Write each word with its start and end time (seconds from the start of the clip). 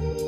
you. 0.00 0.27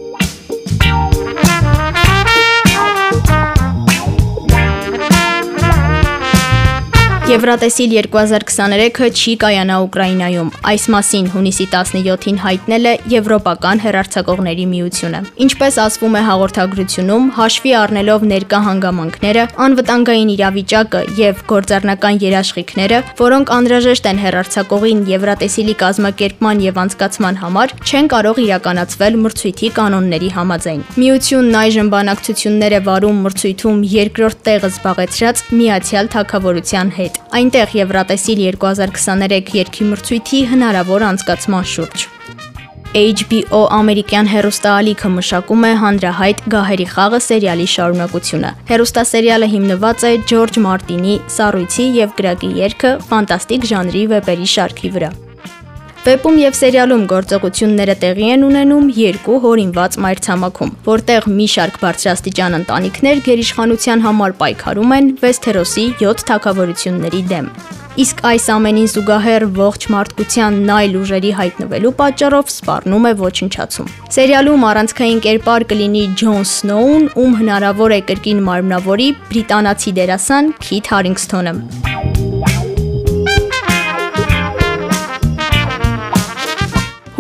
Եվրատեսիլ 7.31 7.93
2023-ը 7.95 9.09
չի 9.15 9.33
կայանա 9.39 9.75
Ուկրաինայում։ 9.85 10.49
Այս 10.67 10.85
մասին 10.91 11.27
հունիսի 11.31 11.67
17-ին 11.71 12.41
հայտնել 12.43 12.89
է 12.91 12.95
Եվրոպական 13.13 13.83
հերարցակողների 13.85 14.65
միությունը։ 14.71 15.21
Ինչպես 15.47 15.79
ասվում 15.85 16.17
է 16.19 16.23
հաղորդագրությունում, 16.27 17.29
հաշվի 17.37 17.75
առնելով 17.83 18.27
ներկա 18.33 18.61
հանգամանքները, 18.67 19.45
անվտանգային 19.67 20.33
իրավիճակը 20.35 21.05
եւ 21.21 21.45
գործառնական 21.55 22.19
երաշխիքները, 22.27 22.99
որոնք 23.23 23.55
անհրաժեշտ 23.61 24.11
են 24.11 24.21
հերարցակողին 24.27 25.07
Եվրատեսիլի 25.15 25.79
կազմակերպման 25.87 26.67
եւ 26.67 26.83
անցկացման 26.83 27.41
համար, 27.47 27.77
չեն 27.87 28.11
կարող 28.11 28.43
իրականացվել 28.49 29.23
մրցույթի 29.31 29.73
կանոնների 29.79 30.35
համաձայն։ 30.41 30.85
Միությունն 30.99 31.63
այժմ 31.63 31.95
բանակցություններ 31.95 32.79
է 32.81 32.85
վարում 32.91 33.25
մրցույթում 33.31 33.89
երկրորդ 34.01 34.47
տեղը 34.51 34.75
զբաղեցրած 34.75 35.49
Միացյալ 35.61 36.15
Թագավորության 36.17 36.97
հետ։ 36.99 37.20
Այնտեղ 37.41 37.75
Եվրատեսիլ 37.81 38.41
2023 38.61 39.53
երկի 39.61 39.87
մրցույթի 39.91 40.41
հնարավոր 40.55 41.05
անցկացման 41.11 41.69
շուրջ։ 41.75 42.07
HBO 42.91 43.61
ամերիկյան 43.77 44.29
հերոստալիքը 44.33 45.11
մշակում 45.15 45.67
է 45.69 45.71
հանրահայտ 45.85 46.43
Գահերի 46.57 46.87
խաղը 46.91 47.21
սերիալի 47.29 47.69
շարունակությունը։ 47.77 48.53
Հերոստասերիալը 48.73 49.51
հիմնված 49.55 50.07
է 50.11 50.13
Ջորջ 50.35 50.61
Մարտինի 50.67 51.17
Սառույցի 51.39 51.91
եւ 52.03 52.15
Գրագի 52.19 52.53
երգը 52.67 52.95
ֆանտաստիկ 53.15 53.73
ժանրի 53.75 54.07
վեպերի 54.15 54.55
շարքի 54.59 54.97
վրա։ 54.99 55.17
Վեպում 56.01 56.37
եւ 56.41 56.55
սերիալում 56.57 57.03
գործողությունները 57.11 57.95
տեղի 58.01 58.29
են 58.33 58.45
ունենում 58.47 58.87
երկու 58.97 59.35
հորինված 59.43 59.97
մայրցամաքում, 60.01 60.71
որտեղ 60.87 61.27
մի 61.29 61.49
շարք 61.55 61.75
բարձրաստիճան 61.83 62.57
ընտանիքներ 62.59 63.21
գերիշխանության 63.27 64.05
համար 64.07 64.33
պայքարում 64.41 64.95
են 64.97 65.11
Վեսթերոսի 65.21 65.85
7 66.01 66.25
թակավորությունների 66.31 67.21
դեմ։ 67.35 67.51
Իսկ 68.01 68.23
այս 68.31 68.45
ամենին 68.55 68.89
զուգահեռ 68.95 69.45
ողջ 69.61 69.87
մարդկության 69.93 70.59
նայլ 70.71 70.97
ուժերի 71.03 71.33
հայտնվելու 71.37 71.93
պատճառով 72.01 72.53
սպառնում 72.55 73.09
է 73.11 73.13
ոչնչացում։ 73.21 73.91
Սերիալում 74.17 74.65
առանցքային 74.71 75.21
կերպար 75.27 75.67
կլինի 75.75 76.05
Ջոն 76.23 76.47
Սնոուն, 76.55 77.11
ում 77.21 77.37
հնարավոր 77.43 77.97
է 77.99 78.01
կրկին 78.09 78.41
մարմնավորի 78.49 79.11
բրիտանացի 79.35 79.95
դերասան 80.01 80.55
Քիթ 80.65 80.95
Հարինգսթոնը։ 80.95 81.55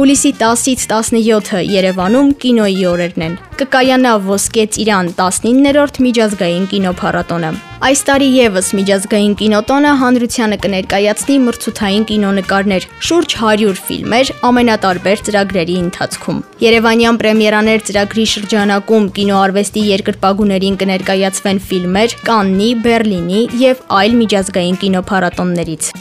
Հուլիսի 0.01 0.31
10-ից 0.41 0.84
17-ը 0.89 1.59
Երևանում 1.69 2.29
կինոյի 2.41 2.84
օրերն 2.89 3.25
են։ 3.27 3.33
Կկայանա 3.61 4.12
Ոսկե 4.31 4.62
Ծիրան 4.77 5.11
19-րդ 5.19 5.98
միջազգային 6.07 6.65
կինոփառատոնը։ 6.70 7.51
Այս 7.84 8.03
տարի 8.09 8.31
եւս 8.39 8.70
միջազգային 8.79 9.34
կինոտոնը 9.42 9.92
հանրությանը 10.01 10.59
կներկայացնի 10.65 11.37
մրցութային 11.45 12.07
կինոնկարներ, 12.09 12.87
շուրջ 13.11 13.37
100 13.45 13.77
ֆիլմեր 13.91 14.33
ամենատարբեր 14.48 15.25
ծրագրերի 15.29 15.77
ընթացքում։ 15.84 16.39
Երևանյան 16.64 17.19
պրեմիերաներ 17.20 17.85
ծրագրի 17.91 18.25
շրջանակում 18.37 19.11
կինոարվեստի 19.20 19.83
երկրպագուներին 19.91 20.81
կներկայացվեն 20.85 21.61
ֆիլմեր 21.69 22.17
Կաննի, 22.31 22.70
Բերլինի 22.89 23.42
եւ 23.69 23.85
այլ 24.01 24.17
միջազգային 24.25 24.81
կինոփառատոններից։ 24.87 25.92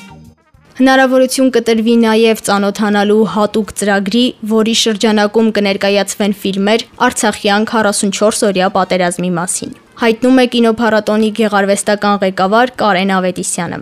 Հնարավորություն 0.80 1.50
կտրվի 1.52 1.94
նաև 2.00 2.42
ծանոթանալու 2.48 3.24
հատուկ 3.34 3.72
ծրագրի, 3.80 4.22
որի 4.52 4.76
շրջանակում 4.82 5.48
կներկայացվեն 5.58 6.36
ֆիլմեր 6.44 6.86
Արցախյան 7.08 7.66
44-օրյա 7.72 8.70
պատերազմի 8.78 9.32
մասին։ 9.40 9.74
Հայտնում 10.00 10.40
է 10.40 10.46
կինոփառատոնի 10.54 11.32
գեղարվեստական 11.40 12.22
ղեկավար 12.22 12.72
Կարեն 12.80 13.12
Ավետիսյանը։ 13.18 13.80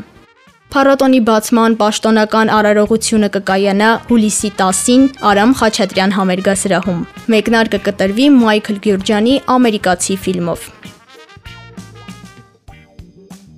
Փառատոնի 0.73 1.19
բացման 1.29 1.77
պաշտոնական 1.83 2.49
արարողությունը 2.57 3.29
կկայանա 3.37 3.91
հուլիսի 4.09 4.51
10-ին 4.63 5.05
Արամ 5.29 5.53
Խաչատրյան 5.61 6.17
համերգասրահում։ 6.17 7.05
Մեկնարկը 7.35 7.83
կտրվի 7.91 8.27
Մայքլ 8.41 8.81
Գյուրջյանի 8.87 9.37
ամերիկացի 9.57 10.19
ֆիլմով։ 10.25 10.67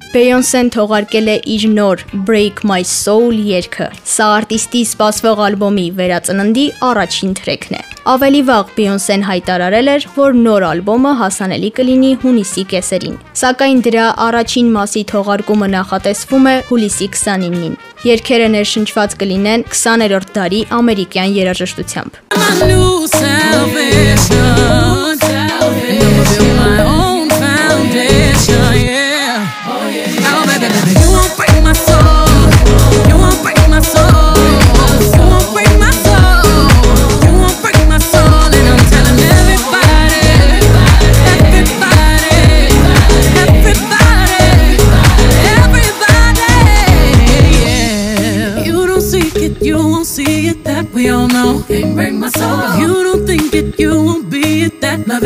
Beyoncé-ն 0.09 0.71
թողարկել 0.73 1.27
է 1.29 1.33
իր 1.53 1.63
նոր 1.69 1.99
Break 2.25 2.63
My 2.65 2.81
Soul 2.81 3.35
երգը։ 3.45 3.89
Սա 4.09 4.29
արտիստի 4.39 4.79
սպասվող 4.87 5.41
ալբոմի 5.45 5.83
վերածննդի 5.99 6.63
առաջին 6.87 7.35
թրեքն 7.37 7.77
է։ 7.77 7.81
Ավելի 8.09 8.41
վաղ 8.47 8.71
Beyoncé-ն 8.79 9.25
հայտարարել 9.27 9.91
էր, 9.93 10.07
որ 10.15 10.39
նոր 10.39 10.65
ալբոմը 10.69 11.11
հասանելի 11.19 11.69
կլինի 11.77 12.11
հունիսի 12.25 12.63
կեսերին։ 12.73 13.19
Սակայն 13.43 13.83
դրա 13.85 14.05
առաջին 14.25 14.71
մասի 14.79 15.03
թողարկումը 15.13 15.67
նախատեսվում 15.77 16.49
է 16.49 16.55
հուլիսի 16.71 17.07
29-ին։ 17.19 17.75
Երգերը 18.09 18.47
ներշնչված 18.55 19.17
կլինեն 19.21 19.67
20-րդ 19.69 20.33
դարի 20.39 20.61
ամերիկյան 20.79 21.37
երաժշտությամբ։ 21.37 22.23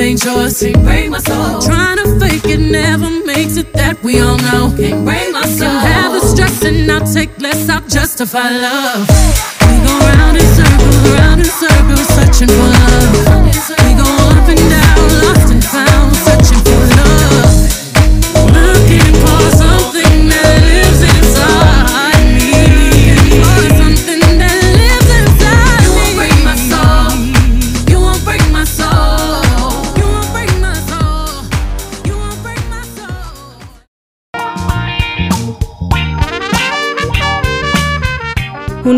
ain't 0.03 0.23
yours. 0.23 0.59
Can't 0.59 0.83
break 0.83 1.09
my 1.09 1.19
soul. 1.19 1.61
Trying 1.61 1.97
to 1.97 2.19
fake 2.19 2.45
it 2.45 2.59
never 2.59 3.09
makes 3.25 3.57
it 3.57 3.71
that 3.73 4.01
we 4.03 4.19
all 4.19 4.37
know. 4.37 4.73
Can't 4.75 5.05
break 5.05 5.31
my 5.31 5.45
soul. 5.45 5.69
Can 5.69 5.79
have 5.79 6.11
the 6.13 6.21
stress 6.27 6.63
and 6.63 6.91
I'll 6.91 7.05
take 7.05 7.31
less. 7.39 7.69
I'll 7.69 7.87
justify 7.87 8.49
love. 8.49 9.07
We 9.65 9.75
go 9.85 9.93
round 10.09 10.37
in 10.37 10.47
circles, 10.57 10.97
round 11.15 11.39
in 11.39 11.51
circles, 11.63 12.07
searching 12.15 12.49
for 12.49 12.67
love. 12.77 13.82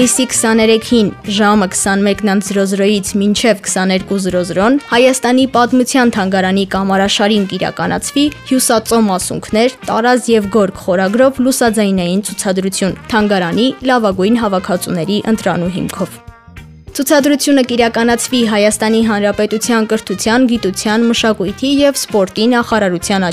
Հունիսի 0.06 0.26
23-ին 0.30 1.08
ժամը 1.34 1.68
21:00-ից 1.74 3.08
մինչև 3.18 3.64
22:00-ն 3.66 4.76
Հայաստանի 4.92 5.46
պատմության 5.56 6.12
թանգարանի 6.18 6.66
կամարաշարին 6.76 7.48
կիրականացվի 7.50 8.28
Հյուսածո 8.52 9.02
մասունքներ, 9.10 9.76
տարազ 9.90 10.30
եւ 10.36 10.50
գորգ 10.54 10.86
խորագրով 10.86 11.42
լուսաձայնային 11.48 12.24
ցուցադրություն 12.30 12.98
թանգարանի 13.10 13.68
լավագույն 13.90 14.42
հավաքածուների 14.46 15.18
ընտրանու 15.34 15.74
հիմքով։ 15.82 16.20
Ցուցադրությունը 16.96 17.64
կիրականացվի 17.74 18.42
Հայաստանի 18.56 19.06
Հանրապետության 19.10 19.90
կրթության, 19.90 20.52
գիտության, 20.54 21.14
մշակույթի 21.16 21.78
եւ 21.82 22.04
սպորտի 22.06 22.52
նախարարության 22.54 23.32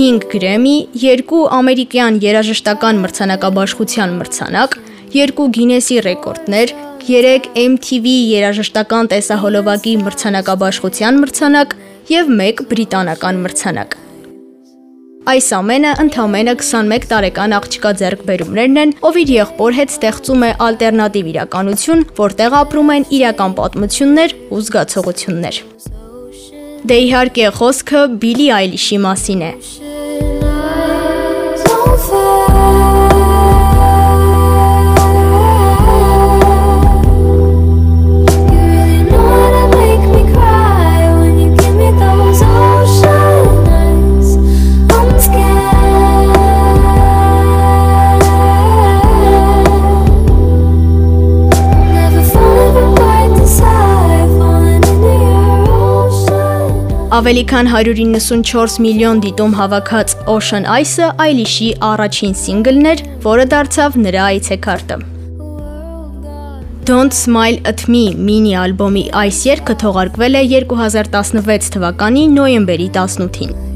աջակցությամբ։5 0.00 0.30
Գրեմի, 0.32 0.76
2 0.96 1.38
ամերիկյան 1.52 2.14
երաժշտական 2.24 3.00
մրցանակաբաշխության 3.04 4.12
մրցանակ, 4.16 4.76
2 5.12 5.48
Գինեսի 5.56 5.96
ռեկորդներ, 6.06 6.72
3 7.04 7.48
MTV 7.60 8.06
երաժշտական 8.32 9.10
տեսահոլովակի 9.12 9.92
մրցանակաբաշխության 10.06 11.20
մրցանակ 11.24 11.74
եւ 12.14 12.32
1 12.32 12.62
բրիտանական 12.70 13.42
մրցանակ։ 13.44 13.98
Այս 15.30 15.48
ամենը 15.60 15.92
ընդամենը 16.00 16.54
21 16.64 17.04
տարեկան 17.12 17.54
աղջկա 17.60 17.90
ձեռքբերումներն 18.00 18.80
են, 18.80 18.94
ով 19.04 19.20
իր 19.20 19.34
եղբոր 19.36 19.76
հետ 19.80 19.92
ստեղծում 20.00 20.46
է 20.48 20.50
ալտերնատիվ 20.64 21.28
իրականություն, 21.34 22.06
որտեղ 22.24 22.56
ապրում 22.62 22.94
են 22.96 23.06
իրական 23.20 23.52
պատմություններ 23.60 24.34
ու 24.48 24.62
զգացողություններ։ 24.64 25.60
Դե 26.88 26.96
իհարկե 27.04 27.52
խոսքը 27.60 28.02
Բիլի 28.24 28.48
Այլիշի 28.56 28.98
մասին 29.04 29.44
է։ 29.44 29.52
Ավելի 57.30 57.42
քան 57.46 57.68
194 57.70 58.80
միլիոն 58.82 59.20
դիտում 59.22 59.52
հավաքած 59.54 60.14
Ocean 60.32 60.64
Ice-ը 60.66 61.10
Այլիշի 61.22 61.68
առաջին 61.86 62.34
սինգլն 62.40 62.88
էր, 62.92 63.02
որը 63.22 63.44
դարձավ 63.52 63.98
նրա 64.06 64.24
այցեքարտը։ 64.32 64.98
Don't 66.90 67.14
Smile 67.14 67.62
at 67.70 67.86
Me 67.86 68.02
մինի 68.18 68.58
ալբոմի 68.66 69.06
այս 69.22 69.42
երգը 69.46 69.80
թողարկվել 69.86 70.40
է 70.40 70.44
2016 70.58 71.70
թվականի 71.76 72.26
նոյեմբերի 72.34 72.90
18-ին։ 72.98 73.69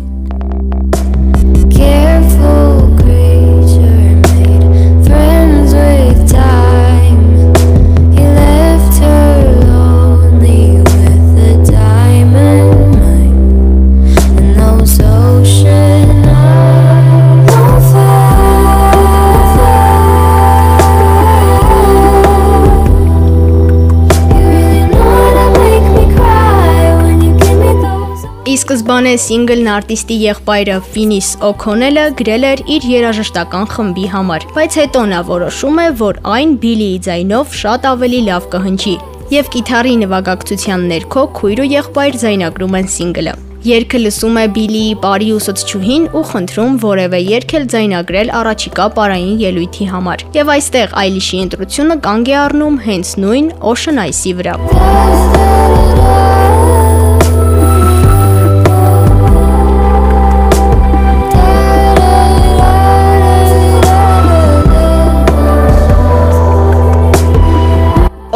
Ի 28.54 28.56
սկզբանե 28.60 29.12
սինգլն 29.18 29.68
արտիստի 29.72 30.16
եղբայրը 30.20 30.74
Ֆինիս 30.94 31.28
Օքոնելը 31.48 32.02
գրել 32.20 32.44
էր 32.46 32.60
իր 32.74 32.84
երաժշտական 32.86 33.64
խմբի 33.72 34.04
համար, 34.12 34.44
բայց 34.54 34.76
հետո 34.78 35.02
նա 35.10 35.22
որոշում 35.30 35.80
է, 35.82 35.86
որ 35.98 36.20
այն 36.36 36.52
Բիլիի 36.62 37.00
ձայնով 37.06 37.56
շատ 37.64 37.88
ավելի 37.90 38.20
լավ 38.28 38.46
կհնչի, 38.52 38.94
եւ 39.34 39.50
կիթառի 39.56 39.96
նվագակցության 40.04 40.86
ներքո 40.92 41.24
քույր 41.40 41.64
ու 41.64 41.68
եղբայր 41.72 42.20
ձայնագրում 42.22 42.78
են 42.78 42.88
սինգլը։ 42.94 43.34
Երգը 43.64 43.98
լսում 44.04 44.38
է 44.38 44.46
Բիլիի 44.54 44.94
բարի 45.02 45.30
ուսուցչուհին 45.34 46.08
ու 46.14 46.24
խնդրում 46.30 46.74
որևէ 46.84 47.20
երգ 47.34 47.54
էլ 47.58 47.64
ձայնագրել 47.74 48.34
առաջիկա 48.44 48.86
պարային 49.00 49.38
ելույթի 49.48 49.88
համար։ 49.96 50.26
Եվ 50.38 50.52
այստեղ 50.54 50.98
Այլիշի 51.02 51.40
ընտրությունը 51.48 51.96
կանգ 52.06 52.30
է 52.30 52.38
առնում 52.44 52.78
հենց 52.86 53.14
նույն 53.24 53.48
Ocean 53.72 54.04
Ice-ի 54.04 54.36
վրա։ 54.38 55.73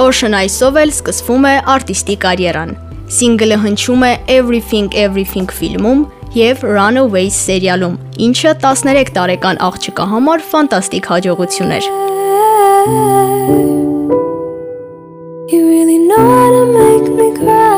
Ocean 0.09 0.33
Ice-ով 0.33 0.77
էլ 0.81 0.91
սկսվում 0.95 1.45
է 1.45 1.51
արտիստի 1.69 2.15
կարիերան։ 2.23 2.71
Սինգլը 3.13 3.57
հնչում 3.61 4.05
է 4.07 4.13
Everything 4.33 4.87
Everything 5.03 5.51
ֆիլմում 5.53 6.01
եւ 6.33 6.63
Runaways 6.65 7.37
սերիալում, 7.45 7.99
ինչը 8.25 8.55
13 8.63 9.13
տարեկան 9.19 9.61
աղջկա 9.69 10.07
համար 10.13 10.45
ֆանտաստիկ 10.53 11.09
հաջողություն 11.13 11.75
էր։ 11.77 11.91
You 15.53 15.61
really 15.69 15.99
know 16.09 16.25
how 16.25 16.49
to 16.57 16.65
make 16.79 17.13
me 17.19 17.29
cry 17.37 17.77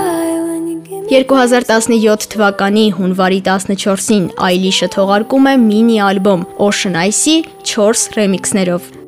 2017 1.10 2.30
թվականի 2.36 2.86
հունվարի 3.00 3.42
14-ին 3.50 4.30
Այլիշը 4.50 4.92
թողարկում 4.94 5.50
է 5.50 5.58
մինի 5.66 5.98
ալբոմ 6.12 6.46
Ocean 6.68 7.02
Ice-ի 7.08 7.36
4 7.74 8.06
ռեմիքսներով։ 8.20 8.99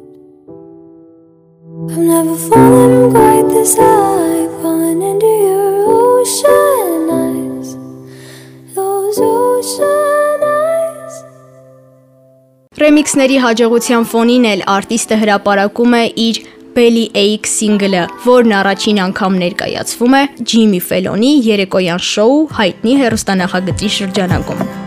I've 1.91 1.99
never 1.99 2.37
fallen 2.37 3.11
quite 3.11 3.49
this 3.49 3.77
high, 3.77 4.47
falling 4.63 5.03
into 5.03 5.27
your 5.27 5.83
ocean 5.91 7.11
eyes, 7.11 7.75
those 8.77 9.19
ocean 9.19 10.45
eyes. 10.47 11.15
Ռեմիքսների 12.79 13.41
հաջողության 13.47 14.07
ֆոնին 14.13 14.47
էլ 14.53 14.63
արտիստը 14.77 15.19
հրապարակում 15.25 15.99
է 15.99 16.05
իր 16.27 16.41
Belly 16.77 17.05
Ache 17.25 17.51
սինգլը, 17.51 18.05
որն 18.29 18.57
առաջին 18.61 19.03
անգամ 19.09 19.41
ներկայացվում 19.43 20.17
է 20.21 20.23
Ջիմի 20.53 20.81
Ֆելոնի 20.87 21.35
երեկոյան 21.51 22.07
շոու 22.13 22.41
հայտնի 22.63 22.97
հերոստանախագծի 23.03 23.93
շրջանակում։ 23.99 24.82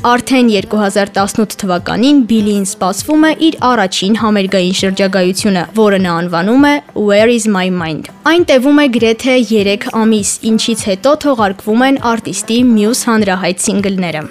Արդեն 0.00 0.46
2018 0.48 1.58
թվականին 1.60 2.22
Բիլին 2.24 2.62
սպասվում 2.64 3.24
է 3.28 3.32
իր 3.46 3.56
առաջին 3.68 4.14
համերգային 4.16 4.76
շրջագայությունը, 4.78 5.64
որը 5.76 5.98
նա 6.06 6.14
անվանում 6.22 6.64
է 6.64 6.72
Where 6.96 7.28
is 7.28 7.44
my 7.44 7.66
mind։ 7.68 8.08
Այն 8.30 8.46
տևում 8.48 8.80
է 8.80 8.86
գրեթե 8.96 9.34
3 9.52 9.92
ամիս, 10.00 10.30
ինչից 10.52 10.84
հետո 10.88 11.12
թողարկվում 11.26 11.84
են 11.90 12.00
արտիստի 12.14 12.58
մյուս 12.70 13.04
հանրահայտ 13.10 13.64
սինգլները։ 13.66 14.22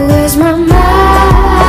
Where's 0.00 0.36
my 0.40 0.56
mind? 0.56 1.61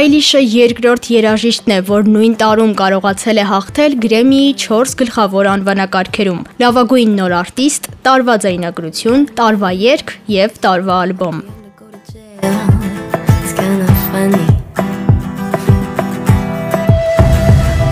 Այլիշը 0.00 0.40
երկրորդ 0.40 1.06
երաժիշտն 1.12 1.72
է, 1.74 1.78
որ 1.84 2.06
նույն 2.08 2.36
տարում 2.40 2.70
կարողացել 2.78 3.40
է 3.42 3.44
հաղթել 3.50 3.96
Գրեմիի 4.04 4.54
4 4.62 4.94
գլխավոր 5.02 5.48
անվանակարգերում՝ 5.50 6.40
լավագույն 6.62 7.12
նոր 7.18 7.34
արտիստ, 7.42 7.90
տարվա 8.08 8.38
ձայնագրություն, 8.46 9.28
տարվա 9.42 9.74
երգ 9.82 10.16
եւ 10.38 10.58
տարվա 10.64 10.98
ալբոմ։. 11.04 11.44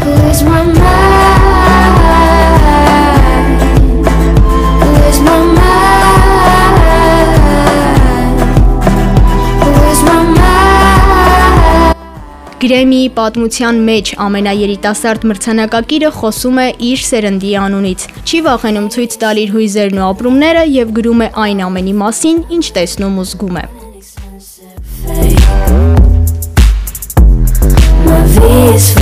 Where's 0.08 0.42
my 0.48 0.62
mind? 0.64 1.27
Գրեմիի 12.58 13.10
պատմության 13.14 13.76
մեջ 13.86 14.08
ամենաերիտասարդ 14.18 15.24
մրցանակակիրը 15.30 16.08
խոսում 16.16 16.56
է 16.58 16.64
իր 16.88 17.04
սերնդի 17.06 17.52
անունից։ 17.62 18.06
Չի 18.26 18.40
վախենում 18.48 18.88
ցույց 18.94 19.14
տալ 19.22 19.40
իր 19.44 19.52
հույզերն 19.54 20.00
ու 20.00 20.06
ապրումները 20.08 20.64
եւ 20.74 20.90
գրում 20.98 21.22
է 21.22 21.28
այն 21.44 21.62
ամենի 21.68 21.94
մասին, 22.02 22.40
ինչ 22.58 22.66
տեսնում 22.80 23.22
ու 23.22 23.26
զգում 23.30 23.60
է։ 23.62 23.64
My 28.08 28.22
V 28.34 28.36
is 28.74 28.98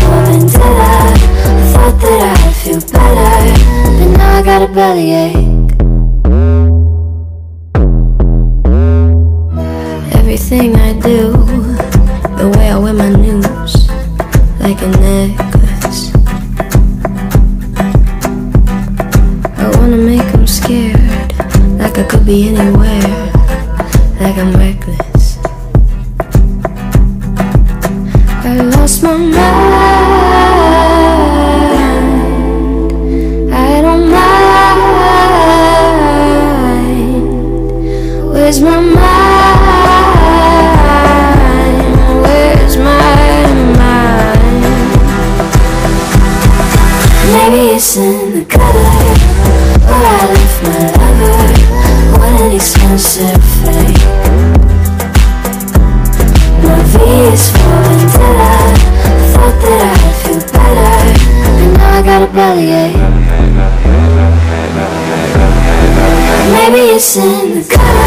necklace. 14.89 16.13
I 19.59 19.71
wanna 19.77 19.97
make 19.97 20.27
them 20.33 20.47
scared, 20.47 21.33
like 21.79 21.99
I 21.99 22.05
could 22.05 22.25
be 22.25 22.49
anywhere, 22.49 23.33
like 24.21 24.37
I'm 24.39 24.53
reckless. 24.55 25.39
I 28.45 28.61
lost 28.75 29.03
my 29.03 29.17
mind. 29.17 29.37
I 33.53 33.81
don't 33.83 34.11
mind 34.11 34.37
Maybe 38.67 39.16
it's 47.55 47.97
in 47.97 48.33
the 48.33 48.45
gutter 48.45 48.79
Where 49.87 50.05
I 50.05 50.27
left 50.33 50.63
my 50.63 50.79
lover. 50.99 51.39
What 52.19 52.41
an 52.41 52.53
expensive 52.53 53.43
fate. 53.63 54.03
My 56.63 56.83
V 56.91 56.95
is 57.33 57.51
for 57.53 57.77
vendetta 57.87 58.53
Thought 59.33 59.57
that 59.63 59.81
I'd 59.93 60.15
feel 60.23 60.41
better 60.53 60.95
And 61.63 61.73
now 61.75 61.99
I 61.99 62.03
got 62.03 62.21
a 62.23 62.33
bellyache 62.33 62.97
Maybe 66.53 66.83
it's 66.95 67.17
in 67.17 67.55
the 67.55 67.63
gutter 67.69 68.06